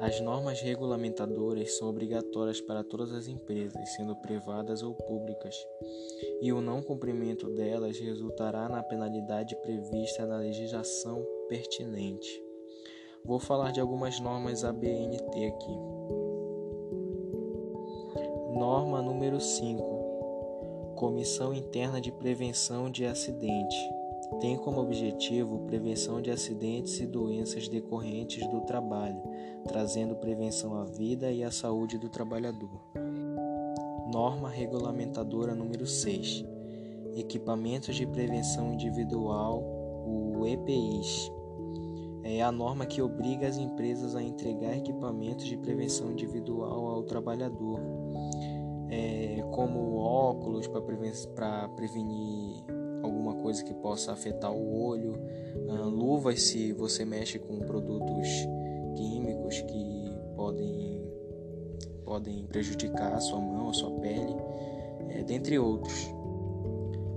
[0.00, 5.56] As normas regulamentadoras são obrigatórias para todas as empresas, sendo privadas ou públicas,
[6.40, 12.40] e o não cumprimento delas resultará na penalidade prevista na legislação pertinente.
[13.24, 15.78] Vou falar de algumas normas ABNT aqui.
[18.56, 20.94] Norma número 5.
[20.94, 23.97] Comissão Interna de Prevenção de Acidente.
[24.40, 29.20] Tem como objetivo prevenção de acidentes e doenças decorrentes do trabalho,
[29.66, 32.80] trazendo prevenção à vida e à saúde do trabalhador.
[34.12, 36.44] Norma regulamentadora número 6.
[37.16, 39.60] Equipamentos de prevenção individual,
[40.06, 41.32] o EPIs
[42.22, 47.80] é a norma que obriga as empresas a entregar equipamentos de prevenção individual ao trabalhador,
[48.88, 50.68] é, como óculos
[51.34, 52.62] para prevenir
[53.02, 55.14] alguma coisa que possa afetar o olho,
[55.68, 58.28] uh, luvas se você mexe com produtos
[58.96, 61.02] químicos que podem,
[62.04, 64.36] podem prejudicar a sua mão, a sua pele,
[65.10, 66.08] é, dentre outros.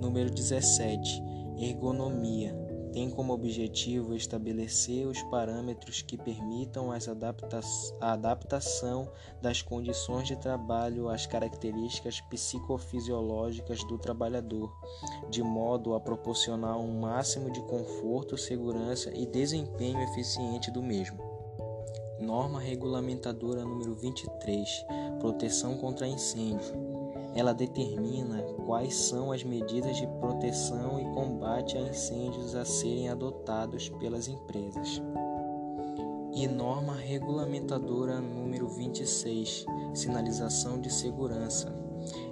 [0.00, 1.22] Número 17.
[1.58, 2.63] Ergonomia
[2.94, 7.60] tem como objetivo estabelecer os parâmetros que permitam adapta
[8.00, 9.10] a adaptação
[9.42, 14.72] das condições de trabalho às características psicofisiológicas do trabalhador,
[15.28, 21.18] de modo a proporcionar um máximo de conforto, segurança e desempenho eficiente do mesmo.
[22.20, 24.86] Norma regulamentadora número 23:
[25.18, 26.94] Proteção contra incêndio
[27.34, 33.88] ela determina quais são as medidas de proteção e combate a incêndios a serem adotados
[33.88, 35.00] pelas empresas.
[36.34, 39.64] E norma regulamentadora número 26,
[39.94, 41.74] sinalização de segurança.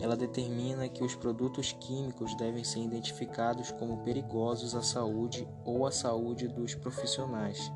[0.00, 5.90] Ela determina que os produtos químicos devem ser identificados como perigosos à saúde ou à
[5.90, 7.70] saúde dos profissionais.